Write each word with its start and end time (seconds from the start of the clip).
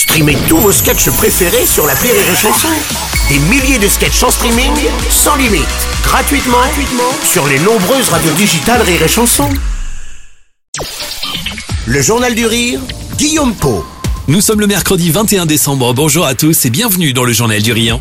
Streamez 0.00 0.38
tous 0.48 0.56
vos 0.56 0.72
sketchs 0.72 1.10
préférés 1.10 1.66
sur 1.66 1.86
la 1.86 1.92
Rire 1.92 2.14
et 2.14 2.34
Chanson. 2.34 2.68
Des 3.28 3.38
milliers 3.38 3.78
de 3.78 3.86
sketchs 3.86 4.22
en 4.22 4.30
streaming, 4.30 4.72
sans 5.10 5.36
limite, 5.36 5.66
gratuitement, 6.02 6.56
gratuitement 6.56 7.12
sur 7.22 7.46
les 7.46 7.58
nombreuses 7.58 8.08
radios 8.08 8.32
digitales 8.32 8.80
Rire 8.80 9.02
et. 9.02 9.50
Le 11.84 12.00
Journal 12.00 12.34
du 12.34 12.46
Rire, 12.46 12.80
Guillaume 13.18 13.54
Po. 13.54 13.84
Nous 14.26 14.40
sommes 14.40 14.60
le 14.60 14.66
mercredi 14.66 15.10
21 15.10 15.44
décembre. 15.44 15.92
Bonjour 15.92 16.24
à 16.24 16.34
tous 16.34 16.64
et 16.64 16.70
bienvenue 16.70 17.12
dans 17.12 17.24
le 17.24 17.34
Journal 17.34 17.60
du 17.60 17.72
Rire. 17.72 18.00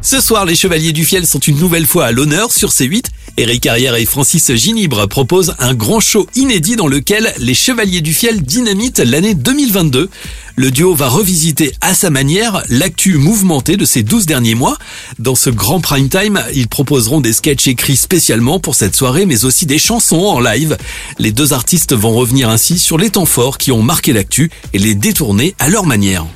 Ce 0.00 0.20
soir, 0.20 0.44
les 0.44 0.54
Chevaliers 0.54 0.92
du 0.92 1.04
Fiel 1.04 1.26
sont 1.26 1.40
une 1.40 1.58
nouvelle 1.58 1.88
fois 1.88 2.06
à 2.06 2.12
l'honneur 2.12 2.52
sur 2.52 2.68
C8. 2.68 3.06
Eric 3.38 3.60
Carrière 3.62 3.94
et 3.94 4.04
Francis 4.04 4.52
Ginibre 4.56 5.06
proposent 5.06 5.54
un 5.60 5.72
grand 5.72 6.00
show 6.00 6.26
inédit 6.34 6.74
dans 6.74 6.88
lequel 6.88 7.32
les 7.38 7.54
Chevaliers 7.54 8.00
du 8.00 8.12
Fiel 8.12 8.42
dynamitent 8.42 8.98
l'année 8.98 9.34
2022. 9.34 10.10
Le 10.56 10.70
duo 10.72 10.92
va 10.96 11.06
revisiter 11.06 11.72
à 11.80 11.94
sa 11.94 12.10
manière 12.10 12.64
l'actu 12.68 13.16
mouvementée 13.16 13.76
de 13.76 13.84
ces 13.84 14.02
12 14.02 14.26
derniers 14.26 14.56
mois. 14.56 14.76
Dans 15.20 15.36
ce 15.36 15.50
grand 15.50 15.78
prime 15.78 16.08
time, 16.08 16.42
ils 16.52 16.66
proposeront 16.66 17.20
des 17.20 17.32
sketchs 17.32 17.68
écrits 17.68 17.96
spécialement 17.96 18.58
pour 18.58 18.74
cette 18.74 18.96
soirée, 18.96 19.24
mais 19.24 19.44
aussi 19.44 19.66
des 19.66 19.78
chansons 19.78 20.16
en 20.16 20.40
live. 20.40 20.76
Les 21.20 21.30
deux 21.30 21.52
artistes 21.52 21.94
vont 21.94 22.14
revenir 22.14 22.48
ainsi 22.48 22.76
sur 22.76 22.98
les 22.98 23.10
temps 23.10 23.24
forts 23.24 23.58
qui 23.58 23.70
ont 23.70 23.82
marqué 23.82 24.12
l'actu 24.12 24.50
et 24.72 24.78
les 24.78 24.96
détourner 24.96 25.54
à 25.60 25.68
leur 25.68 25.86
manière 25.86 26.26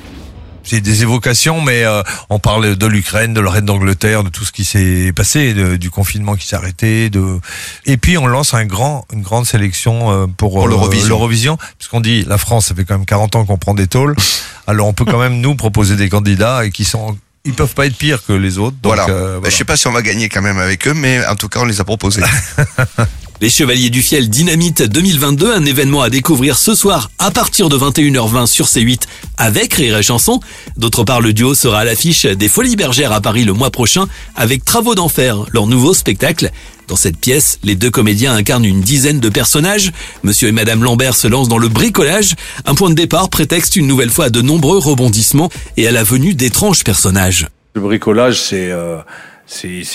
c'est 0.63 0.81
des 0.81 1.03
évocations, 1.03 1.61
mais 1.61 1.83
euh, 1.83 2.01
on 2.29 2.39
parle 2.39 2.75
de 2.75 2.85
l'Ukraine, 2.87 3.33
de 3.33 3.41
la 3.41 3.51
reine 3.51 3.65
d'Angleterre, 3.65 4.23
de 4.23 4.29
tout 4.29 4.45
ce 4.45 4.51
qui 4.51 4.65
s'est 4.65 5.11
passé, 5.13 5.53
du 5.77 5.89
confinement 5.89 6.35
qui 6.35 6.47
s'est 6.47 6.55
arrêté, 6.55 7.09
de 7.09 7.39
et 7.85 7.97
puis 7.97 8.17
on 8.17 8.27
lance 8.27 8.53
un 8.53 8.65
grand, 8.65 9.05
une 9.13 9.21
grande 9.21 9.45
sélection 9.45 10.11
euh, 10.11 10.27
pour, 10.27 10.53
pour 10.53 10.65
euh, 10.65 11.07
l'Eurovision, 11.07 11.57
puisqu'on 11.77 12.01
dit 12.01 12.23
la 12.25 12.37
France, 12.37 12.67
ça 12.67 12.75
fait 12.75 12.85
quand 12.85 12.97
même 12.97 13.05
40 13.05 13.35
ans 13.35 13.45
qu'on 13.45 13.57
prend 13.57 13.73
des 13.73 13.87
tôles, 13.87 14.15
alors 14.67 14.87
on 14.87 14.93
peut 14.93 15.05
quand 15.05 15.19
même 15.19 15.39
nous 15.39 15.55
proposer 15.55 15.95
des 15.95 16.09
candidats 16.09 16.65
et 16.65 16.71
qui 16.71 16.85
sont 16.85 17.17
ils 17.45 17.53
peuvent 17.53 17.73
pas 17.73 17.85
être 17.85 17.97
pires 17.97 18.23
que 18.25 18.31
les 18.31 18.57
autres. 18.57 18.77
Donc, 18.81 18.95
voilà. 18.95 19.03
voilà. 19.05 19.39
Je 19.43 19.49
sais 19.49 19.65
pas 19.65 19.75
si 19.75 19.85
on 19.87 19.91
va 19.91 20.01
gagner 20.01 20.29
quand 20.29 20.41
même 20.41 20.59
avec 20.59 20.87
eux, 20.87 20.93
mais 20.93 21.25
en 21.25 21.35
tout 21.35 21.49
cas, 21.49 21.59
on 21.59 21.65
les 21.65 21.81
a 21.81 21.83
proposés. 21.83 22.21
Les 23.43 23.49
Chevaliers 23.49 23.89
du 23.89 24.01
Fiel 24.01 24.29
Dynamite 24.29 24.83
2022, 24.83 25.53
un 25.53 25.65
événement 25.65 26.01
à 26.01 26.09
découvrir 26.09 26.57
ce 26.57 26.73
soir 26.73 27.11
à 27.19 27.29
partir 27.29 27.67
de 27.67 27.75
21h20 27.75 28.45
sur 28.45 28.67
C8 28.67 29.01
avec 29.37 29.73
Rire 29.73 29.97
et 29.97 30.01
Chanson. 30.01 30.39
D'autre 30.77 31.03
part, 31.03 31.19
le 31.19 31.33
duo 31.33 31.53
sera 31.53 31.79
à 31.79 31.83
l'affiche 31.83 32.25
des 32.25 32.47
Folies 32.47 32.77
Bergères 32.77 33.11
à 33.11 33.19
Paris 33.19 33.43
le 33.43 33.51
mois 33.51 33.69
prochain 33.69 34.05
avec 34.37 34.63
Travaux 34.63 34.95
d'enfer, 34.95 35.43
leur 35.51 35.67
nouveau 35.67 35.93
spectacle. 35.93 36.51
Dans 36.87 36.95
cette 36.95 37.17
pièce, 37.17 37.59
les 37.63 37.75
deux 37.75 37.91
comédiens 37.91 38.33
incarnent 38.33 38.63
une 38.63 38.79
dizaine 38.79 39.19
de 39.19 39.27
personnages. 39.27 39.91
Monsieur 40.23 40.47
et 40.47 40.53
Madame 40.53 40.81
Lambert 40.81 41.13
se 41.13 41.27
lancent 41.27 41.49
dans 41.49 41.57
le 41.57 41.67
bricolage. 41.67 42.35
Un 42.63 42.75
point 42.75 42.91
de 42.91 42.95
départ 42.95 43.29
prétexte 43.29 43.75
une 43.75 43.87
nouvelle 43.87 44.09
fois 44.09 44.25
à 44.25 44.29
de 44.29 44.41
nombreux 44.41 44.77
rebondissements 44.77 45.49
et 45.75 45.85
à 45.85 45.91
la 45.91 46.05
venue 46.05 46.33
d'étranges 46.33 46.85
personnages. 46.85 47.49
Le 47.73 47.81
bricolage, 47.81 48.39
c'est 48.39 48.71
euh, 48.71 48.99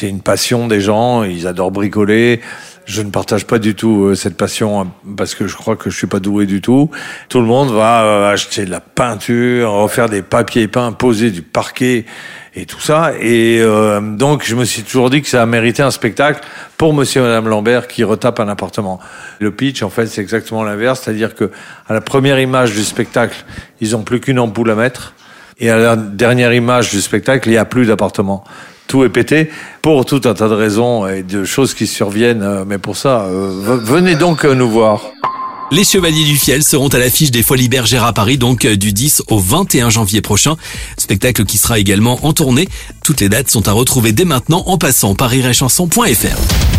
une 0.03 0.21
passion 0.21 0.69
des 0.69 0.83
gens. 0.83 1.25
Ils 1.25 1.47
adorent 1.47 1.71
bricoler. 1.71 2.43
Je 2.89 3.03
ne 3.03 3.11
partage 3.11 3.45
pas 3.45 3.59
du 3.59 3.75
tout 3.75 4.05
euh, 4.05 4.15
cette 4.15 4.39
passion 4.39 4.81
hein, 4.81 4.87
parce 5.15 5.35
que 5.35 5.47
je 5.47 5.55
crois 5.55 5.77
que 5.77 5.91
je 5.91 5.97
suis 5.97 6.07
pas 6.07 6.21
doué 6.21 6.47
du 6.47 6.63
tout. 6.63 6.91
Tout 7.29 7.39
le 7.39 7.45
monde 7.45 7.71
va 7.71 8.03
euh, 8.03 8.33
acheter 8.33 8.65
de 8.65 8.71
la 8.71 8.81
peinture, 8.81 9.73
refaire 9.73 10.09
des 10.09 10.23
papiers 10.23 10.69
peints, 10.69 10.93
poser 10.93 11.31
du 11.31 11.43
parquet 11.43 12.07
et 12.55 12.65
tout 12.65 12.81
ça. 12.81 13.13
Et 13.21 13.59
euh, 13.61 14.01
donc 14.01 14.43
je 14.47 14.55
me 14.55 14.65
suis 14.65 14.85
toujours 14.85 15.11
dit 15.11 15.21
que 15.21 15.29
ça 15.29 15.43
a 15.43 15.45
mérité 15.45 15.83
un 15.83 15.91
spectacle 15.91 16.41
pour 16.79 16.95
Monsieur 16.95 17.21
et 17.21 17.25
Madame 17.25 17.49
Lambert 17.49 17.89
qui 17.89 18.05
retape 18.05 18.41
un 18.41 18.49
appartement. 18.49 19.01
Le 19.39 19.51
pitch, 19.51 19.83
en 19.83 19.91
fait, 19.91 20.07
c'est 20.07 20.23
exactement 20.23 20.65
l'inverse, 20.65 21.03
c'est-à-dire 21.05 21.35
que 21.35 21.51
à 21.89 21.93
la 21.93 22.01
première 22.01 22.41
image 22.41 22.73
du 22.73 22.85
spectacle, 22.85 23.45
ils 23.83 23.97
ont 23.97 24.03
plus 24.03 24.21
qu'une 24.21 24.39
ampoule 24.39 24.71
à 24.71 24.75
mettre. 24.75 25.13
Et 25.59 25.69
à 25.69 25.77
la 25.77 25.95
dernière 25.95 26.55
image 26.55 26.91
du 26.91 27.03
spectacle, 27.03 27.51
il 27.51 27.53
n'y 27.53 27.59
a 27.59 27.67
plus 27.67 27.85
d'appartement 27.85 28.45
tout 28.89 29.05
est 29.05 29.09
pété 29.11 29.51
pour 29.83 30.05
tout 30.05 30.23
un 30.25 30.35
tas 30.35 30.49
de 30.49 30.55
raisons 30.55 31.07
et 31.07 31.23
de 31.23 31.45
choses 31.45 31.75
qui 31.75 31.87
surviennent. 31.87 32.43
Euh, 32.43 32.65
mais 32.67 32.79
pour 32.79 32.97
ça, 32.97 33.27
euh, 33.27 33.79
venez 33.81 34.17
donc 34.17 34.45
euh, 34.45 34.55
nous 34.55 34.69
voir. 34.69 35.03
Les 35.71 35.85
Chevaliers 35.85 36.25
du 36.25 36.37
Fiel 36.37 36.65
seront 36.65 36.89
à 36.89 36.99
l'affiche 36.99 37.31
des 37.31 37.43
Folies 37.43 37.69
Bergères 37.69 38.05
à 38.05 38.15
Paris, 38.15 38.39
donc 38.39 38.67
du 38.67 38.95
10 38.95 39.25
au 39.29 39.39
21 39.39 39.91
janvier 39.91 40.23
prochain. 40.23 40.57
Spectacle 40.97 41.45
qui 41.45 41.59
sera 41.59 41.79
également 41.79 42.19
en 42.23 42.33
tournée. 42.33 42.69
Toutes 43.05 43.21
les 43.21 43.29
dates 43.29 43.51
sont 43.51 43.69
à 43.69 43.73
retrouver 43.73 44.13
dès 44.13 44.25
maintenant 44.25 44.63
en 44.67 44.79
passant 44.79 45.15
par 45.15 45.35
iréchanson.fr. 45.35 46.78